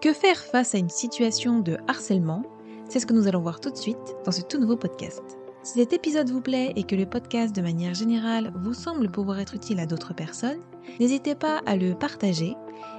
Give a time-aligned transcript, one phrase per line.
[0.00, 2.44] Que faire face à une situation de harcèlement?
[2.88, 5.22] C'est ce que nous allons voir tout de suite dans ce tout nouveau podcast.
[5.64, 9.40] Si cet épisode vous plaît et que le podcast de manière générale vous semble pouvoir
[9.40, 10.60] être utile à d'autres personnes,
[11.00, 12.54] n'hésitez pas à le partager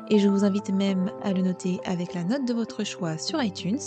[0.10, 3.42] et je vous invite même à le noter avec la note de votre choix sur
[3.42, 3.80] iTunes.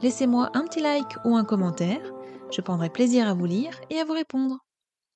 [0.00, 2.14] Laissez-moi un petit like ou un commentaire,
[2.50, 4.64] je prendrai plaisir à vous lire et à vous répondre.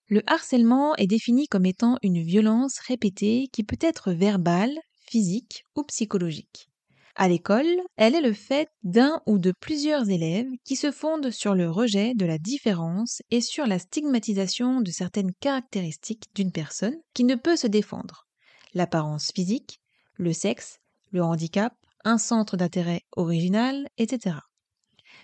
[0.08, 5.82] Le harcèlement est défini comme étant une violence répétée qui peut être verbale, physique ou
[5.84, 6.68] psychologique.
[7.14, 11.54] À l'école, elle est le fait d'un ou de plusieurs élèves qui se fondent sur
[11.54, 17.24] le rejet de la différence et sur la stigmatisation de certaines caractéristiques d'une personne qui
[17.24, 18.26] ne peut se défendre.
[18.72, 19.80] L'apparence physique,
[20.14, 20.78] le sexe,
[21.10, 24.36] le handicap, un centre d'intérêt original, etc.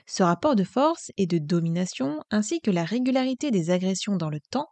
[0.06, 4.40] Ce rapport de force et de domination, ainsi que la régularité des agressions dans le
[4.50, 4.68] temps,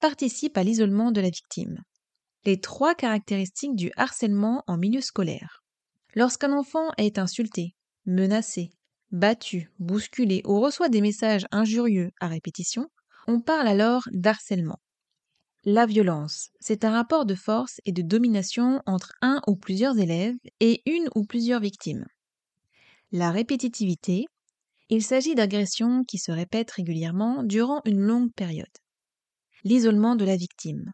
[0.00, 1.78] participent à l'isolement de la victime.
[2.44, 5.62] Les trois caractéristiques du harcèlement en milieu scolaire.
[6.16, 7.74] Lorsqu'un enfant est insulté,
[8.06, 8.70] menacé,
[9.10, 12.88] battu, bousculé ou reçoit des messages injurieux à répétition,
[13.28, 14.78] on parle alors d'harcèlement.
[15.64, 20.36] La violence, c'est un rapport de force et de domination entre un ou plusieurs élèves
[20.60, 22.06] et une ou plusieurs victimes.
[23.12, 24.24] La répétitivité,
[24.88, 28.66] il s'agit d'agressions qui se répètent régulièrement durant une longue période.
[29.64, 30.92] L'isolement de la victime.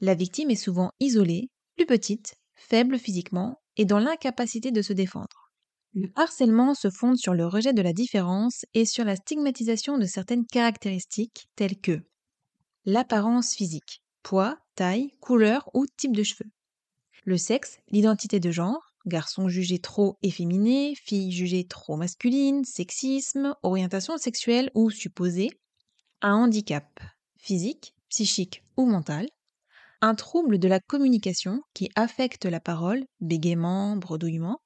[0.00, 5.50] La victime est souvent isolée, plus petite, faible physiquement et dans l'incapacité de se défendre.
[5.94, 10.04] Le harcèlement se fonde sur le rejet de la différence et sur la stigmatisation de
[10.04, 12.02] certaines caractéristiques telles que
[12.84, 16.50] l'apparence physique, poids, taille, couleur ou type de cheveux.
[17.24, 24.18] Le sexe, l'identité de genre, garçon jugé trop efféminé, fille jugée trop masculine, sexisme, orientation
[24.18, 25.48] sexuelle ou supposée,
[26.20, 27.00] un handicap
[27.38, 29.26] physique, psychique ou mental,
[30.02, 34.60] un trouble de la communication qui affecte la parole, bégaiement, bredouillement,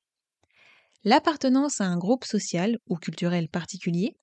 [1.05, 4.17] l'appartenance à un groupe social ou culturel particulier,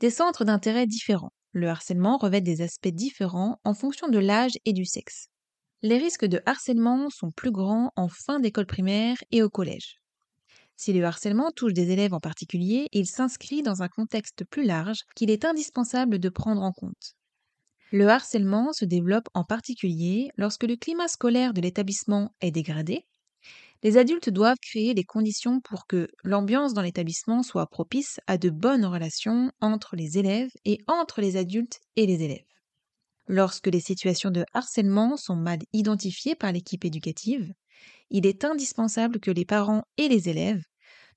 [0.00, 4.72] des centres d'intérêt différents, le harcèlement revêt des aspects différents en fonction de l'âge et
[4.72, 5.28] du sexe.
[5.82, 9.98] Les risques de harcèlement sont plus grands en fin d'école primaire et au collège.
[10.76, 15.00] Si le harcèlement touche des élèves en particulier, il s'inscrit dans un contexte plus large
[15.14, 17.17] qu'il est indispensable de prendre en compte.
[17.92, 23.06] Le harcèlement se développe en particulier lorsque le climat scolaire de l'établissement est dégradé,
[23.82, 28.50] les adultes doivent créer les conditions pour que l'ambiance dans l'établissement soit propice à de
[28.50, 32.44] bonnes relations entre les élèves et entre les adultes et les élèves.
[33.28, 37.52] Lorsque les situations de harcèlement sont mal identifiées par l'équipe éducative,
[38.10, 40.62] il est indispensable que les parents et les élèves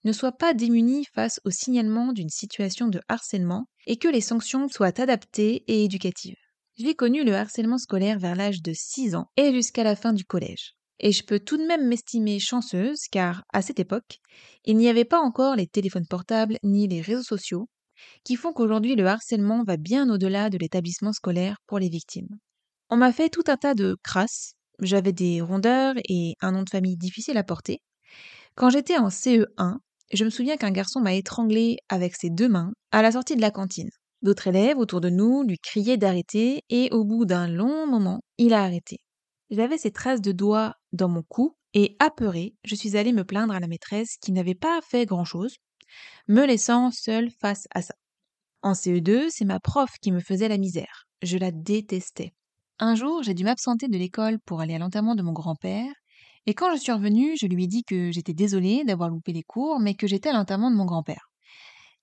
[0.05, 4.69] ne soient pas démunis face au signalement d'une situation de harcèlement et que les sanctions
[4.69, 6.41] soient adaptées et éducatives.
[6.83, 10.25] J'ai connu le harcèlement scolaire vers l'âge de 6 ans et jusqu'à la fin du
[10.25, 10.73] collège.
[10.99, 14.17] Et je peux tout de même m'estimer chanceuse car, à cette époque,
[14.65, 17.69] il n'y avait pas encore les téléphones portables ni les réseaux sociaux
[18.23, 22.29] qui font qu'aujourd'hui le harcèlement va bien au-delà de l'établissement scolaire pour les victimes.
[22.89, 26.69] On m'a fait tout un tas de crasses, j'avais des rondeurs et un nom de
[26.72, 27.77] famille difficile à porter.
[28.55, 29.77] Quand j'étais en CE1,
[30.13, 33.41] je me souviens qu'un garçon m'a étranglé avec ses deux mains à la sortie de
[33.41, 33.91] la cantine.
[34.22, 38.53] D'autres élèves autour de nous lui criaient d'arrêter et au bout d'un long moment, il
[38.53, 38.97] a arrêté.
[39.50, 43.53] J'avais ces traces de doigts dans mon cou et apeurée, je suis allée me plaindre
[43.53, 45.56] à la maîtresse qui n'avait pas fait grand-chose,
[46.28, 47.96] me laissant seule face à ça.
[48.62, 51.08] En CE2, c'est ma prof qui me faisait la misère.
[51.23, 52.34] Je la détestais.
[52.79, 55.91] Un jour, j'ai dû m'absenter de l'école pour aller à l'enterrement de mon grand-père,
[56.46, 59.44] et quand je suis revenue, je lui ai dit que j'étais désolée d'avoir loupé les
[59.44, 61.32] cours, mais que j'étais à l'enterrement de mon grand-père.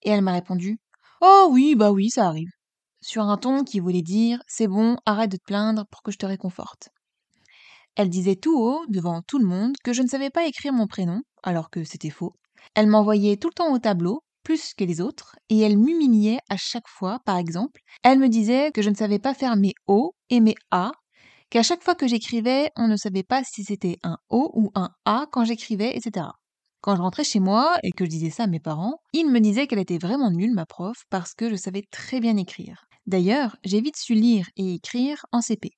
[0.03, 0.79] Et elle m'a répondu
[1.21, 2.51] Oh oui, bah oui, ça arrive.
[3.01, 6.19] Sur un ton qui voulait dire C'est bon, arrête de te plaindre pour que je
[6.19, 6.91] te réconforte.
[7.97, 10.87] Elle disait tout haut, devant tout le monde, que je ne savais pas écrire mon
[10.87, 12.35] prénom, alors que c'était faux.
[12.75, 16.57] Elle m'envoyait tout le temps au tableau, plus que les autres et elle m'humiliait à
[16.57, 17.19] chaque fois.
[17.27, 20.55] Par exemple, elle me disait que je ne savais pas faire mes O et mes
[20.71, 20.93] A,
[21.51, 24.91] qu'à chaque fois que j'écrivais, on ne savait pas si c'était un O ou un
[25.05, 26.29] A quand j'écrivais, etc.
[26.81, 29.41] Quand je rentrais chez moi et que je disais ça à mes parents, ils me
[29.41, 32.87] disaient qu'elle était vraiment nulle, ma prof, parce que je savais très bien écrire.
[33.07, 35.71] D'ailleurs, j'ai vite su lire et écrire en CP.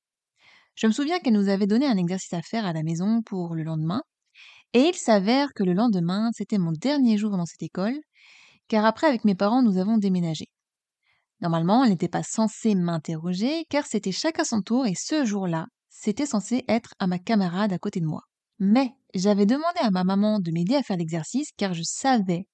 [0.74, 3.54] Je me souviens qu'elle nous avait donné un exercice à faire à la maison pour
[3.54, 4.02] le lendemain,
[4.72, 7.98] et il s'avère que le lendemain, c'était mon dernier jour dans cette école,
[8.68, 10.46] car après, avec mes parents, nous avons déménagé.
[11.40, 16.26] Normalement, elle n'était pas censée m'interroger, car c'était chacun son tour, et ce jour-là, c'était
[16.26, 18.22] censé être à ma camarade à côté de moi.
[18.58, 22.46] Mais j'avais demandé à ma maman de m'aider à faire l'exercice, car je savais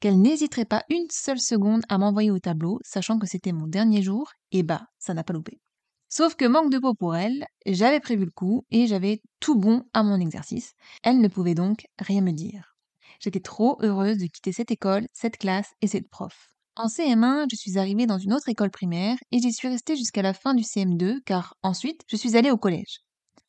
[0.00, 4.02] qu'elle n'hésiterait pas une seule seconde à m'envoyer au tableau, sachant que c'était mon dernier
[4.02, 5.60] jour, et bah, ça n'a pas loupé.
[6.08, 9.84] Sauf que manque de peau pour elle, j'avais prévu le coup et j'avais tout bon
[9.94, 10.72] à mon exercice.
[11.02, 12.76] Elle ne pouvait donc rien me dire.
[13.18, 16.48] J'étais trop heureuse de quitter cette école, cette classe et cette prof.
[16.76, 20.22] En CM1, je suis arrivée dans une autre école primaire et j'y suis restée jusqu'à
[20.22, 23.00] la fin du CM2 car ensuite, je suis allée au collège.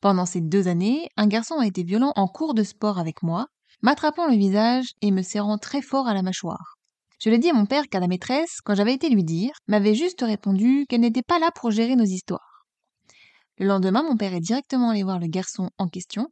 [0.04, 3.46] Pendant ces deux années, un garçon a été violent en cours de sport avec moi,
[3.80, 6.74] m'attrapant le visage et me serrant très fort à la mâchoire.
[7.22, 9.94] Je l'ai dit à mon père car la maîtresse, quand j'avais été lui dire, m'avait
[9.94, 12.66] juste répondu qu'elle n'était pas là pour gérer nos histoires.
[13.56, 16.28] Le lendemain, mon père est directement allé voir le garçon en question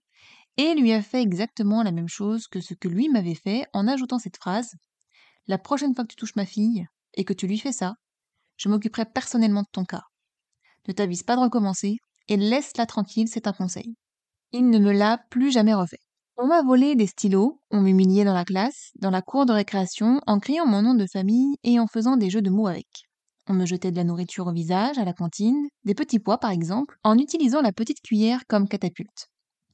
[0.58, 3.88] et lui a fait exactement la même chose que ce que lui m'avait fait en
[3.88, 4.74] ajoutant cette phrase
[5.46, 6.84] La prochaine fois que tu touches ma fille
[7.14, 7.94] et que tu lui fais ça,
[8.58, 10.02] je m'occuperai personnellement de ton cas.
[10.88, 11.96] Ne t'avise pas de recommencer
[12.28, 13.94] et laisse-la tranquille, c'est un conseil.
[14.52, 16.00] Il ne me l'a plus jamais refait.
[16.36, 20.20] On m'a volé des stylos, on m'humiliait dans la classe, dans la cour de récréation,
[20.26, 22.86] en criant mon nom de famille et en faisant des jeux de mots avec.
[23.48, 26.50] On me jetait de la nourriture au visage, à la cantine, des petits pois par
[26.50, 29.28] exemple, en utilisant la petite cuillère comme catapulte.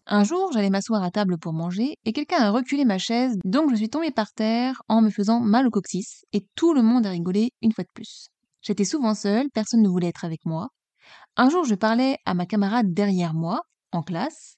[0.06, 3.70] Un jour, j'allais m'asseoir à table pour manger et quelqu'un a reculé ma chaise, donc
[3.70, 7.04] je suis tombée par terre en me faisant mal au coccyx et tout le monde
[7.04, 8.28] a rigolé une fois de plus.
[8.62, 10.68] J'étais souvent seule, personne ne voulait être avec moi.
[11.38, 13.62] Un jour, je parlais à ma camarade derrière moi,
[13.93, 14.56] en classe,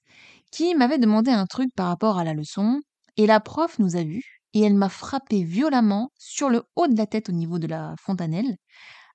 [0.50, 2.80] qui m'avait demandé un truc par rapport à la leçon,
[3.16, 6.96] et la prof nous a vus, et elle m'a frappé violemment sur le haut de
[6.96, 8.56] la tête au niveau de la fontanelle,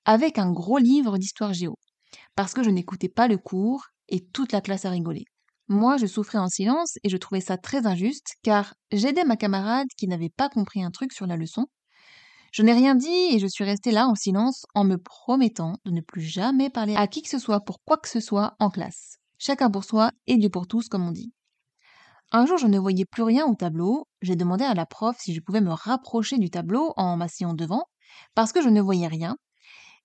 [0.05, 1.77] avec un gros livre d'histoire géo,
[2.35, 5.25] parce que je n'écoutais pas le cours et toute la classe a rigolé.
[5.69, 9.87] Moi, je souffrais en silence et je trouvais ça très injuste, car j'aidais ma camarade
[9.97, 11.67] qui n'avait pas compris un truc sur la leçon.
[12.55, 15.91] Je n'ai rien dit et je suis restée là en silence en me promettant de
[15.91, 18.69] ne plus jamais parler à qui que ce soit pour quoi que ce soit en
[18.69, 19.17] classe.
[19.37, 21.33] Chacun pour soi et Dieu pour tous, comme on dit.
[22.31, 24.07] Un jour, je ne voyais plus rien au tableau.
[24.21, 27.89] J'ai demandé à la prof si je pouvais me rapprocher du tableau en m'asseyant devant,
[28.35, 29.35] parce que je ne voyais rien,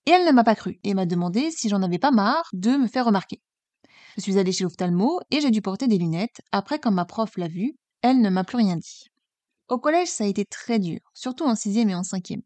[0.06, 2.70] et elle ne m'a pas cru et m'a demandé si j'en avais pas marre de
[2.70, 3.40] me faire remarquer.
[4.16, 6.40] Je suis allée chez l'ophtalmo et j'ai dû porter des lunettes.
[6.50, 9.04] Après, quand ma prof l'a vu, elle ne m'a plus rien dit.
[9.70, 12.42] Au collège, ça a été très dur, surtout en sixième et en cinquième.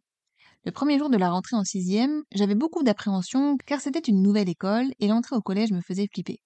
[0.66, 4.50] Le premier jour de la rentrée en sixième, j'avais beaucoup d'appréhension car c'était une nouvelle
[4.50, 6.42] école et l'entrée au collège me faisait flipper.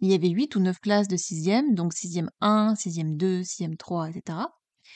[0.00, 3.78] Il y avait huit ou neuf classes de sixième, donc sixième 1, sixième 2, sixième
[3.78, 4.38] 3, etc.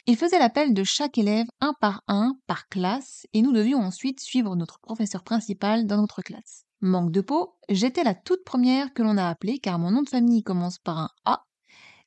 [0.06, 4.20] Il faisait l'appel de chaque élève un par un, par classe, et nous devions ensuite
[4.20, 6.66] suivre notre professeur principal dans notre classe.
[6.82, 10.10] Manque de peau, j'étais la toute première que l'on a appelée car mon nom de
[10.10, 11.46] famille commence par un A,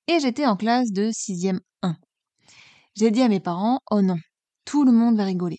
[0.08, 1.96] et j'étais en classe de 6e 1.
[2.96, 4.18] J'ai dit à mes parents, oh non,
[4.66, 5.58] tout le monde va rigoler.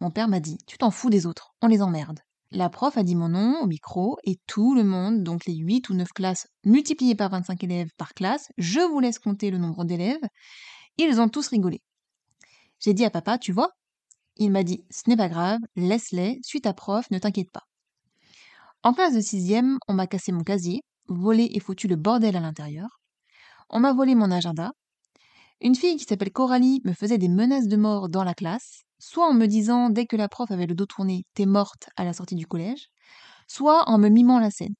[0.00, 2.20] Mon père m'a dit, tu t'en fous des autres, on les emmerde.
[2.52, 5.88] La prof a dit mon nom au micro et tout le monde, donc les 8
[5.88, 9.84] ou 9 classes multipliées par 25 élèves par classe, je vous laisse compter le nombre
[9.84, 10.22] d'élèves,
[10.96, 11.82] ils ont tous rigolé.
[12.78, 13.72] J'ai dit à papa, tu vois
[14.36, 17.64] Il m'a dit, ce n'est pas grave, laisse-les, suis ta prof, ne t'inquiète pas.
[18.84, 22.40] En classe de sixième, on m'a cassé mon casier, volé et foutu le bordel à
[22.40, 23.00] l'intérieur.
[23.70, 24.70] On m'a volé mon agenda.
[25.62, 29.26] Une fille qui s'appelle Coralie me faisait des menaces de mort dans la classe, soit
[29.26, 32.12] en me disant dès que la prof avait le dos tourné, t'es morte à la
[32.12, 32.88] sortie du collège,
[33.48, 34.74] soit en me mimant la scène.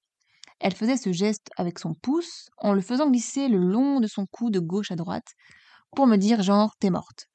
[0.60, 4.26] Elle faisait ce geste avec son pouce en le faisant glisser le long de son
[4.26, 5.28] cou de gauche à droite,
[5.94, 7.26] pour me dire genre t'es morte.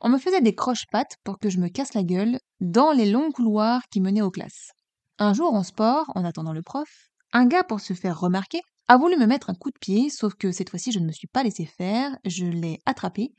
[0.00, 3.30] On me faisait des croche-pattes pour que je me casse la gueule dans les longs
[3.30, 4.72] couloirs qui menaient aux classes.
[5.18, 6.88] Un jour en sport, en attendant le prof,
[7.32, 10.34] un gars pour se faire remarquer a voulu me mettre un coup de pied, sauf
[10.34, 13.34] que cette fois-ci je ne me suis pas laissé faire, je l'ai attrapé,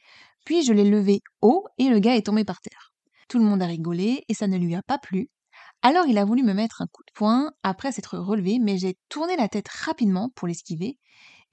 [0.45, 2.93] puis je l'ai levé haut et le gars est tombé par terre.
[3.27, 5.29] Tout le monde a rigolé et ça ne lui a pas plu.
[5.81, 8.97] Alors il a voulu me mettre un coup de poing après s'être relevé, mais j'ai
[9.09, 10.97] tourné la tête rapidement pour l'esquiver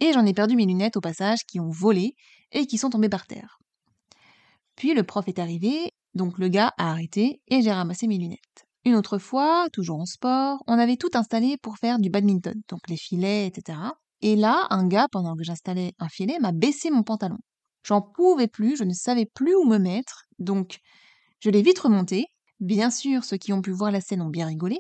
[0.00, 2.14] et j'en ai perdu mes lunettes au passage qui ont volé
[2.52, 3.58] et qui sont tombées par terre.
[4.74, 8.65] Puis le prof est arrivé, donc le gars a arrêté et j'ai ramassé mes lunettes.
[8.87, 12.88] Une autre fois, toujours en sport, on avait tout installé pour faire du badminton, donc
[12.88, 13.81] les filets, etc.
[14.21, 17.38] Et là, un gars, pendant que j'installais un filet, m'a baissé mon pantalon.
[17.83, 20.78] J'en pouvais plus, je ne savais plus où me mettre, donc
[21.40, 22.26] Je l'ai vite remonté.
[22.61, 24.78] Bien sûr, ceux qui ont pu voir la scène ont bien rigolé.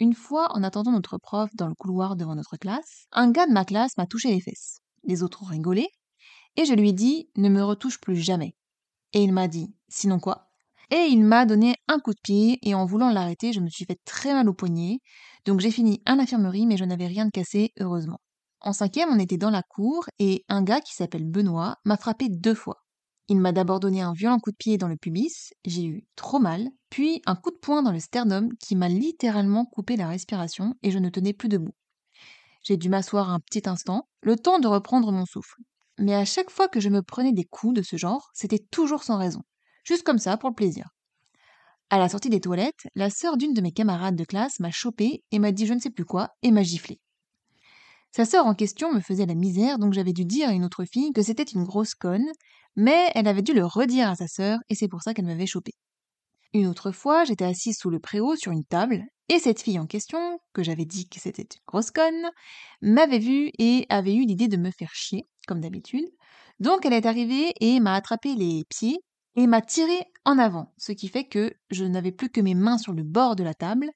[0.00, 3.52] Une fois, en attendant notre prof dans le couloir devant notre classe, un gars de
[3.52, 4.80] ma classe m'a touché les fesses.
[5.04, 5.88] Les autres ont rigolé,
[6.56, 8.54] et je lui ai dit ne me retouche plus jamais.
[9.14, 10.49] Et il m'a dit sinon quoi?
[10.90, 13.84] Et il m'a donné un coup de pied, et en voulant l'arrêter, je me suis
[13.84, 14.98] fait très mal au poignet,
[15.44, 18.18] donc j'ai fini à l'infirmerie, mais je n'avais rien de cassé, heureusement.
[18.60, 22.28] En cinquième, on était dans la cour, et un gars qui s'appelle Benoît m'a frappé
[22.28, 22.82] deux fois.
[23.28, 26.40] Il m'a d'abord donné un violent coup de pied dans le pubis, j'ai eu trop
[26.40, 30.74] mal, puis un coup de poing dans le sternum qui m'a littéralement coupé la respiration
[30.82, 31.74] et je ne tenais plus debout.
[32.64, 35.62] J'ai dû m'asseoir un petit instant, le temps de reprendre mon souffle.
[35.98, 39.04] Mais à chaque fois que je me prenais des coups de ce genre, c'était toujours
[39.04, 39.42] sans raison,
[39.90, 40.88] juste comme ça pour le plaisir.
[41.90, 45.24] À la sortie des toilettes, la sœur d'une de mes camarades de classe m'a chopé
[45.32, 47.00] et m'a dit je ne sais plus quoi et m'a giflé.
[48.12, 50.84] Sa sœur en question me faisait la misère, donc j'avais dû dire à une autre
[50.84, 52.28] fille que c'était une grosse conne,
[52.76, 55.46] mais elle avait dû le redire à sa sœur, et c'est pour ça qu'elle m'avait
[55.46, 55.72] chopé.
[56.52, 59.86] Une autre fois, j'étais assise sous le préau sur une table, et cette fille en
[59.86, 62.30] question, que j'avais dit que c'était une grosse conne,
[62.80, 66.06] m'avait vue et avait eu l'idée de me faire chier, comme d'habitude.
[66.60, 69.00] Donc elle est arrivée et m'a attrapé les pieds
[69.36, 72.78] et m'a tiré en avant, ce qui fait que je n'avais plus que mes mains
[72.78, 73.90] sur le bord de la table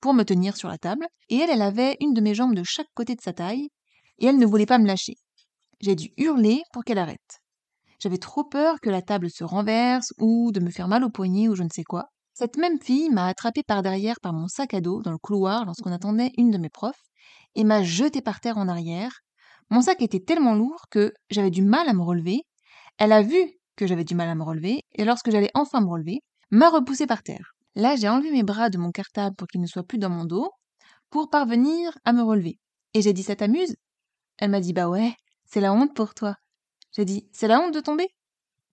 [0.00, 2.64] pour me tenir sur la table, et elle, elle avait une de mes jambes de
[2.64, 3.68] chaque côté de sa taille,
[4.18, 5.16] et elle ne voulait pas me lâcher.
[5.80, 7.40] J'ai dû hurler pour qu'elle arrête.
[8.00, 11.48] J'avais trop peur que la table se renverse ou de me faire mal au poignet
[11.48, 12.06] ou je ne sais quoi.
[12.32, 15.66] Cette même fille m'a attrapé par derrière par mon sac à dos dans le couloir
[15.66, 17.02] lorsqu'on attendait une de mes profs
[17.54, 19.20] et m'a jeté par terre en arrière.
[19.68, 22.40] Mon sac était tellement lourd que j'avais du mal à me relever.
[22.96, 25.88] Elle a vu que j'avais du mal à me relever et lorsque j'allais enfin me
[25.88, 26.20] relever,
[26.50, 27.52] m'a repoussé par terre.
[27.74, 30.26] Là, j'ai enlevé mes bras de mon cartable pour qu'il ne soit plus dans mon
[30.26, 30.50] dos,
[31.08, 32.58] pour parvenir à me relever.
[32.92, 33.74] Et j'ai dit Ça t'amuse?
[34.36, 35.14] Elle m'a dit Bah ouais,
[35.46, 36.34] c'est la honte pour toi.
[36.92, 38.08] J'ai dit C'est la honte de tomber?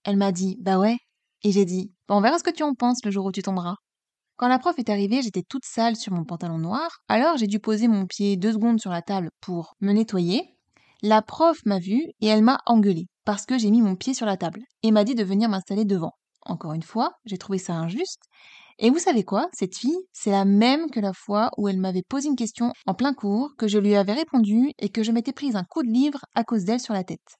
[0.04, 0.98] Elle m'a dit Bah ouais.
[1.42, 3.42] Et j'ai dit bah, On verra ce que tu en penses le jour où tu
[3.42, 3.76] tomberas.
[4.36, 7.58] Quand la prof est arrivée, j'étais toute sale sur mon pantalon noir, alors j'ai dû
[7.58, 10.57] poser mon pied deux secondes sur la table pour me nettoyer.
[11.02, 14.26] La prof m'a vue et elle m'a engueulée parce que j'ai mis mon pied sur
[14.26, 16.12] la table et m'a dit de venir m'installer devant.
[16.42, 18.22] Encore une fois, j'ai trouvé ça injuste
[18.80, 19.48] et vous savez quoi?
[19.52, 22.94] Cette fille, c'est la même que la fois où elle m'avait posé une question en
[22.94, 25.90] plein cours, que je lui avais répondu et que je m'étais prise un coup de
[25.90, 27.38] livre à cause d'elle sur la tête.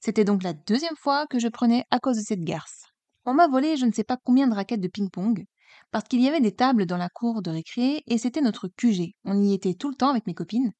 [0.00, 2.84] C'était donc la deuxième fois que je prenais à cause de cette garce.
[3.24, 5.44] On m'a volé je ne sais pas combien de raquettes de ping-pong,
[5.90, 9.12] parce qu'il y avait des tables dans la cour de récré et c'était notre QG.
[9.24, 10.72] On y était tout le temps avec mes copines.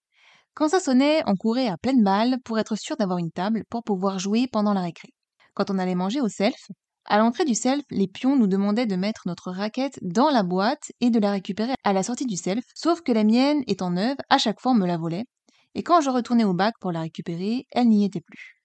[0.56, 3.84] Quand ça sonnait, on courait à pleine balle pour être sûr d'avoir une table pour
[3.84, 5.10] pouvoir jouer pendant la récré.
[5.52, 6.70] Quand on allait manger au self,
[7.04, 10.92] à l'entrée du self, les pions nous demandaient de mettre notre raquette dans la boîte
[11.02, 14.16] et de la récupérer à la sortie du self, sauf que la mienne, étant neuve,
[14.30, 15.26] à chaque fois on me la volait,
[15.74, 18.62] et quand je retournais au bac pour la récupérer, elle n'y était plus.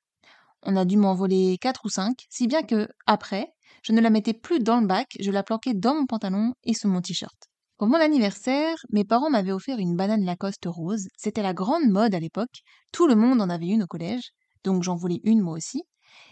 [0.63, 3.51] On a dû m'en voler quatre ou cinq, si bien que, après,
[3.83, 6.73] je ne la mettais plus dans le bac, je la planquais dans mon pantalon et
[6.73, 7.50] sous mon t-shirt.
[7.81, 11.07] Pour mon anniversaire, mes parents m'avaient offert une banane Lacoste rose.
[11.17, 12.61] C'était la grande mode à l'époque.
[12.91, 14.33] Tout le monde en avait une au collège.
[14.63, 15.81] Donc j'en voulais une moi aussi.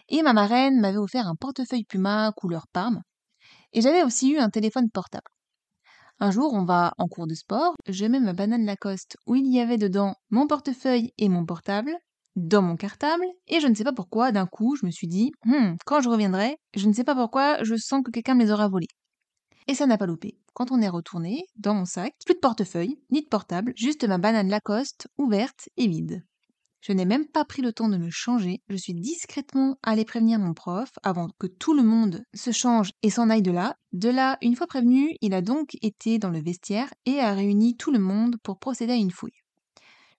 [0.10, 3.01] Et ma marraine m'avait offert un portefeuille Puma couleur Parme.
[3.74, 5.25] Et j'avais aussi eu un téléphone portable.
[6.20, 9.51] Un jour, on va en cours de sport, je mets ma banane Lacoste où il
[9.51, 11.98] y avait dedans mon portefeuille et mon portable
[12.36, 15.32] dans mon cartable, et je ne sais pas pourquoi, d'un coup, je me suis dit,
[15.48, 18.51] hum, quand je reviendrai, je ne sais pas pourquoi, je sens que quelqu'un me les
[18.51, 18.88] aura volés.
[19.67, 20.37] Et ça n'a pas loupé.
[20.53, 24.17] Quand on est retourné, dans mon sac, plus de portefeuille, ni de portable, juste ma
[24.17, 26.23] banane Lacoste, ouverte et vide.
[26.81, 30.39] Je n'ai même pas pris le temps de me changer, je suis discrètement allée prévenir
[30.39, 33.75] mon prof avant que tout le monde se change et s'en aille de là.
[33.91, 37.75] De là, une fois prévenu, il a donc été dans le vestiaire et a réuni
[37.75, 39.41] tout le monde pour procéder à une fouille.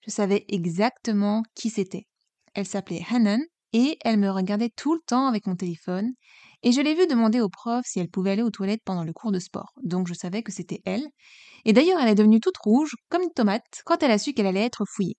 [0.04, 2.06] Je savais exactement qui c'était.
[2.54, 3.40] Elle s'appelait Hanan
[3.73, 6.12] et elle me regardait tout le temps avec mon téléphone
[6.62, 9.12] et je l'ai vue demander au prof si elle pouvait aller aux toilettes pendant le
[9.12, 9.73] cours de sport.
[9.83, 11.07] Donc je savais que c'était elle.
[11.64, 14.47] Et d'ailleurs, elle est devenue toute rouge, comme une tomate, quand elle a su qu'elle
[14.47, 15.17] allait être fouillée.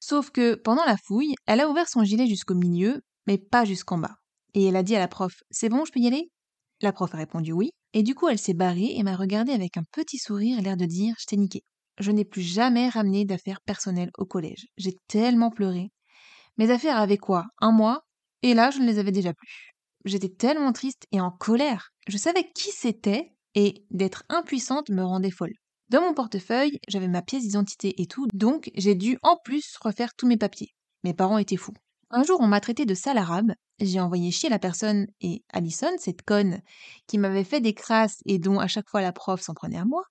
[0.00, 3.98] Sauf que pendant la fouille, elle a ouvert son gilet jusqu'au milieu, mais pas jusqu'en
[3.98, 4.14] bas.
[4.54, 6.30] Et elle a dit à la prof C'est bon, je peux y aller?
[6.80, 9.76] La prof a répondu oui, et du coup elle s'est barrée et m'a regardé avec
[9.76, 11.62] un petit sourire l'air de dire Je t'ai niqué.
[11.98, 14.66] Je n'ai plus jamais ramené d'affaires personnelles au collège.
[14.76, 15.90] J'ai tellement pleuré.
[16.58, 17.46] Mes affaires avaient quoi?
[17.60, 18.02] Un mois?
[18.42, 19.75] Et là, je ne les avais déjà plus.
[20.06, 21.90] J'étais tellement triste et en colère.
[22.06, 25.54] Je savais qui c'était et d'être impuissante me rendait folle.
[25.88, 30.14] Dans mon portefeuille, j'avais ma pièce d'identité et tout, donc j'ai dû en plus refaire
[30.14, 30.74] tous mes papiers.
[31.02, 31.74] Mes parents étaient fous.
[32.10, 33.52] Un jour, on m'a traité de sale arabe.
[33.80, 36.60] J'ai envoyé chier la personne et Alison, cette conne,
[37.08, 39.84] qui m'avait fait des crasses et dont à chaque fois la prof s'en prenait à
[39.84, 40.04] moi,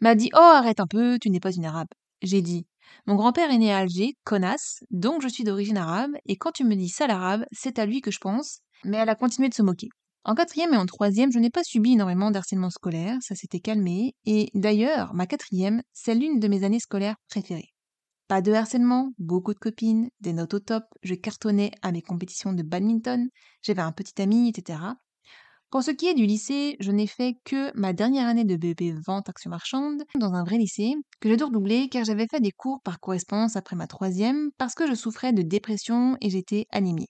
[0.00, 1.88] m'a dit Oh, arrête un peu, tu n'es pas une arabe.
[2.22, 2.66] J'ai dit
[3.06, 6.64] Mon grand-père est né à Alger, connasse, donc je suis d'origine arabe, et quand tu
[6.64, 9.54] me dis sale arabe, c'est à lui que je pense, mais elle a continué de
[9.54, 9.88] se moquer.
[10.24, 14.14] En quatrième et en troisième, je n'ai pas subi énormément d'harcèlement scolaire, ça s'était calmé,
[14.24, 17.74] et d'ailleurs, ma quatrième, c'est l'une de mes années scolaires préférées.
[18.26, 22.54] Pas de harcèlement, beaucoup de copines, des notes au top, je cartonnais à mes compétitions
[22.54, 23.28] de badminton,
[23.60, 24.78] j'avais un petit ami, etc.
[25.74, 28.94] Pour ce qui est du lycée, je n'ai fait que ma dernière année de BEP
[29.04, 32.52] Vente Action Marchande dans un vrai lycée, que j'ai dû redoubler car j'avais fait des
[32.52, 37.08] cours par correspondance après ma troisième parce que je souffrais de dépression et j'étais anémiée.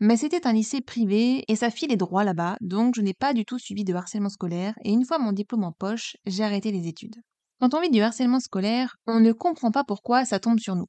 [0.00, 3.44] Mais c'était un lycée privé et ça filait droit là-bas, donc je n'ai pas du
[3.44, 6.88] tout suivi de harcèlement scolaire et une fois mon diplôme en poche, j'ai arrêté les
[6.88, 7.16] études.
[7.60, 10.88] Quand on vit du harcèlement scolaire, on ne comprend pas pourquoi ça tombe sur nous.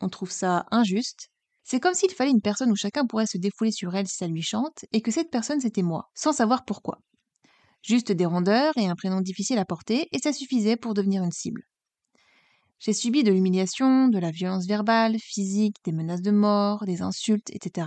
[0.00, 1.28] On trouve ça injuste.
[1.64, 4.28] C'est comme s'il fallait une personne où chacun pourrait se défouler sur elle si ça
[4.28, 6.98] lui chante, et que cette personne c'était moi, sans savoir pourquoi.
[7.82, 11.32] Juste des rondeurs et un prénom difficile à porter, et ça suffisait pour devenir une
[11.32, 11.62] cible.
[12.78, 17.50] J'ai subi de l'humiliation, de la violence verbale, physique, des menaces de mort, des insultes,
[17.50, 17.86] etc.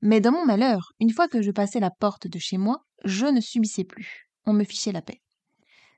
[0.00, 3.26] Mais dans mon malheur, une fois que je passais la porte de chez moi, je
[3.26, 4.28] ne subissais plus.
[4.46, 5.20] On me fichait la paix.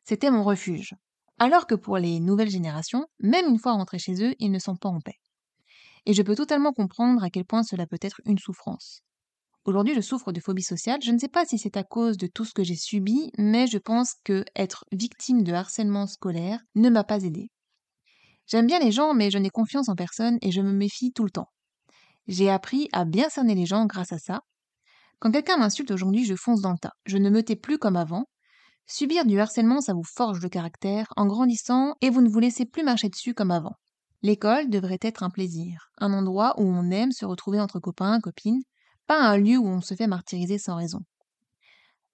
[0.04, 0.94] C'était mon refuge.
[1.38, 4.76] Alors que pour les nouvelles générations, même une fois rentrés chez eux, ils ne sont
[4.76, 5.18] pas en paix.
[6.06, 9.02] Et je peux totalement comprendre à quel point cela peut être une souffrance.
[9.64, 11.00] Aujourd'hui, je souffre de phobie sociale.
[11.02, 13.66] Je ne sais pas si c'est à cause de tout ce que j'ai subi, mais
[13.66, 17.50] je pense que être victime de harcèlement scolaire ne m'a pas aidé.
[18.46, 21.24] J'aime bien les gens, mais je n'ai confiance en personne et je me méfie tout
[21.24, 21.48] le temps.
[22.26, 24.42] J'ai appris à bien cerner les gens grâce à ça.
[25.18, 26.94] Quand quelqu'un m'insulte aujourd'hui, je fonce dans le tas.
[27.04, 28.24] Je ne me tais plus comme avant.
[28.86, 32.64] Subir du harcèlement, ça vous forge le caractère en grandissant et vous ne vous laissez
[32.66, 33.74] plus marcher dessus comme avant.
[34.22, 38.62] L'école devrait être un plaisir, un endroit où on aime se retrouver entre copains, copines,
[39.06, 41.00] pas un lieu où on se fait martyriser sans raison.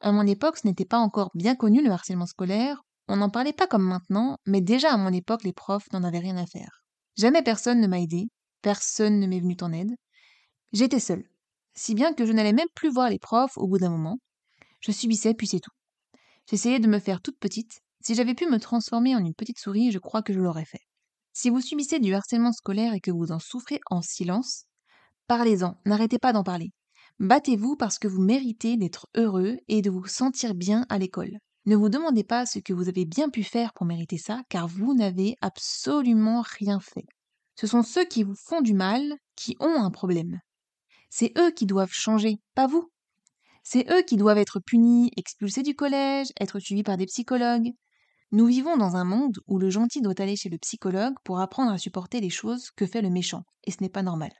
[0.00, 3.52] À mon époque, ce n'était pas encore bien connu le harcèlement scolaire, on n'en parlait
[3.52, 6.82] pas comme maintenant, mais déjà à mon époque, les profs n'en avaient rien à faire.
[7.16, 8.28] Jamais personne ne m'a aidé,
[8.66, 9.94] personne ne m'est venu en aide.
[10.72, 11.22] J'étais seule,
[11.74, 14.18] si bien que je n'allais même plus voir les profs au bout d'un moment.
[14.80, 15.70] Je subissais, puis c'est tout.
[16.50, 17.78] J'essayais de me faire toute petite.
[18.00, 20.80] Si j'avais pu me transformer en une petite souris, je crois que je l'aurais fait.
[21.32, 24.64] Si vous subissez du harcèlement scolaire et que vous en souffrez en silence,
[25.28, 26.72] parlez-en, n'arrêtez pas d'en parler.
[27.20, 31.38] Battez-vous parce que vous méritez d'être heureux et de vous sentir bien à l'école.
[31.66, 34.66] Ne vous demandez pas ce que vous avez bien pu faire pour mériter ça, car
[34.66, 37.06] vous n'avez absolument rien fait.
[37.56, 40.40] Ce sont ceux qui vous font du mal qui ont un problème.
[41.10, 42.90] C'est eux qui doivent changer, pas vous.
[43.62, 47.72] C'est eux qui doivent être punis, expulsés du collège, être suivis par des psychologues.
[48.30, 51.72] Nous vivons dans un monde où le gentil doit aller chez le psychologue pour apprendre
[51.72, 54.30] à supporter les choses que fait le méchant, et ce n'est pas normal.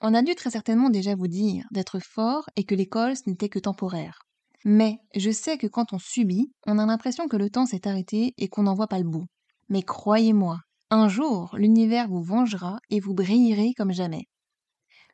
[0.00, 3.48] On a dû très certainement déjà vous dire d'être fort et que l'école ce n'était
[3.48, 4.20] que temporaire.
[4.64, 8.34] Mais je sais que quand on subit, on a l'impression que le temps s'est arrêté
[8.36, 9.26] et qu'on n'en voit pas le bout.
[9.68, 14.28] Mais croyez-moi, un jour l'univers vous vengera et vous brillerez comme jamais.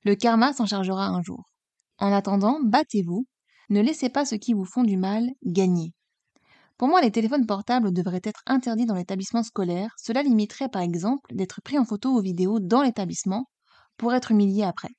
[0.05, 1.45] Le karma s'en chargera un jour.
[1.99, 3.27] En attendant, battez-vous.
[3.71, 5.95] Ne laissez pas ceux qui vous font du mal gagner.
[6.77, 9.95] Pour moi, les téléphones portables devraient être interdits dans l'établissement scolaire.
[9.97, 13.47] Cela limiterait par exemple d'être pris en photo ou vidéo dans l'établissement
[13.97, 14.91] pour être humilié après.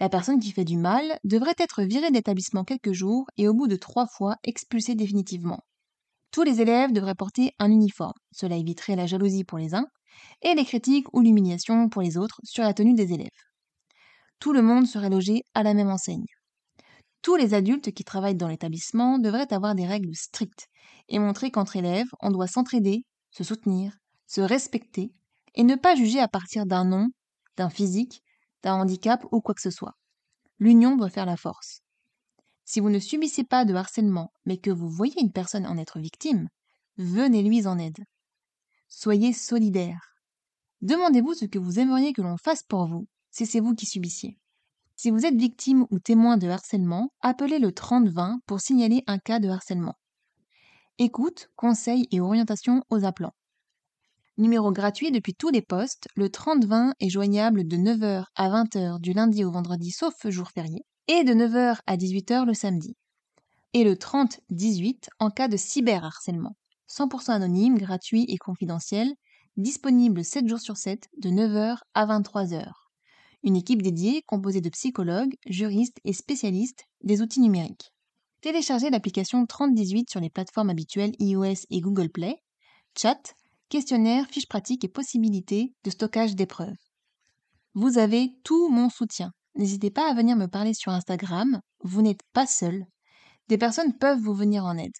[0.00, 3.68] La personne qui fait du mal devrait être virée d'établissement quelques jours et au bout
[3.68, 5.60] de trois fois expulsée définitivement.
[6.32, 8.12] Tous les élèves devraient porter un uniforme.
[8.32, 9.86] Cela éviterait la jalousie pour les uns
[10.42, 13.28] et les critiques ou l'humiliation pour les autres sur la tenue des élèves
[14.42, 16.26] tout le monde serait logé à la même enseigne.
[17.22, 20.66] Tous les adultes qui travaillent dans l'établissement devraient avoir des règles strictes
[21.08, 25.12] et montrer qu'entre élèves, on doit s'entraider, se soutenir, se respecter
[25.54, 27.06] et ne pas juger à partir d'un nom,
[27.56, 28.24] d'un physique,
[28.64, 29.94] d'un handicap ou quoi que ce soit.
[30.58, 31.82] L'union doit faire la force.
[32.72, 35.98] Si vous ne subissez pas de harcèlement, mais que vous voyez une personne en être
[35.98, 36.48] victime,
[36.96, 37.98] venez-lui en aide.
[38.88, 40.14] Soyez solidaire.
[40.80, 44.38] Demandez-vous ce que vous aimeriez que l'on fasse pour vous si c'est vous qui subissiez.
[44.96, 49.38] Si vous êtes victime ou témoin de harcèlement, appelez le 3020 pour signaler un cas
[49.38, 49.98] de harcèlement.
[50.96, 53.34] Écoute, conseils et orientation aux appelants.
[54.38, 59.12] Numéro gratuit depuis tous les postes, le 3020 est joignable de 9h à 20h du
[59.12, 62.96] lundi au vendredi sauf jour férié et de 9h à 18h le samedi.
[63.72, 66.56] Et le 3018 en cas de cyberharcèlement.
[66.88, 69.12] 100% anonyme, gratuit et confidentiel,
[69.56, 72.72] disponible 7 jours sur 7 de 9h à 23h
[73.42, 77.92] une équipe dédiée composée de psychologues, juristes et spécialistes des outils numériques.
[78.40, 82.42] Téléchargez l'application 3018 sur les plateformes habituelles iOS et Google Play,
[82.96, 83.34] chat,
[83.68, 86.76] questionnaire, fiches pratiques et possibilités de stockage d'épreuves.
[87.74, 89.32] Vous avez tout mon soutien.
[89.54, 92.86] N'hésitez pas à venir me parler sur Instagram, vous n'êtes pas seul.
[93.48, 94.96] Des personnes peuvent vous venir en aide.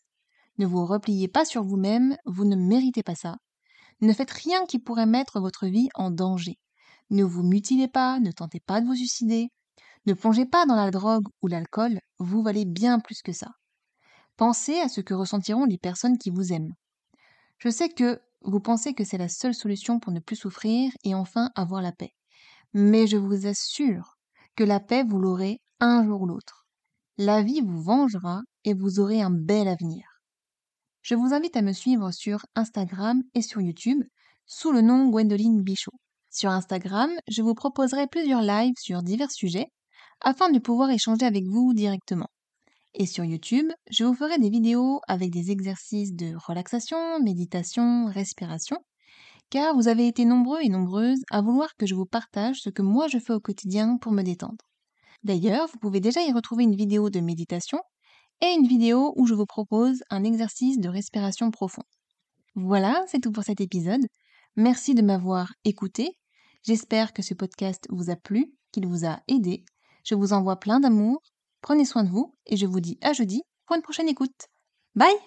[0.58, 3.36] Ne vous repliez pas sur vous-même, vous ne méritez pas ça.
[4.00, 6.58] Ne faites rien qui pourrait mettre votre vie en danger.
[7.10, 9.48] Ne vous mutilez pas, ne tentez pas de vous suicider.
[10.06, 13.52] Ne plongez pas dans la drogue ou l'alcool, vous valez bien plus que ça.
[14.36, 16.74] Pensez à ce que ressentiront les personnes qui vous aiment.
[17.58, 21.14] Je sais que vous pensez que c'est la seule solution pour ne plus souffrir et
[21.14, 22.12] enfin avoir la paix.
[22.74, 24.11] Mais je vous assure
[24.56, 26.66] que la paix, vous l'aurez un jour ou l'autre.
[27.18, 30.04] La vie vous vengera et vous aurez un bel avenir.
[31.02, 34.02] Je vous invite à me suivre sur Instagram et sur YouTube
[34.46, 35.92] sous le nom Gwendoline Bichot.
[36.30, 39.68] Sur Instagram, je vous proposerai plusieurs lives sur divers sujets
[40.20, 42.28] afin de pouvoir échanger avec vous directement.
[42.94, 48.78] Et sur YouTube, je vous ferai des vidéos avec des exercices de relaxation, méditation, respiration,
[49.52, 52.80] car vous avez été nombreux et nombreuses à vouloir que je vous partage ce que
[52.80, 54.64] moi je fais au quotidien pour me détendre.
[55.24, 57.78] D'ailleurs, vous pouvez déjà y retrouver une vidéo de méditation
[58.40, 61.84] et une vidéo où je vous propose un exercice de respiration profonde.
[62.54, 64.06] Voilà, c'est tout pour cet épisode.
[64.56, 66.16] Merci de m'avoir écouté.
[66.62, 69.66] J'espère que ce podcast vous a plu, qu'il vous a aidé.
[70.02, 71.20] Je vous envoie plein d'amour
[71.60, 74.48] Prenez soin de vous et je vous dis à jeudi pour une prochaine écoute.
[74.96, 75.22] Bye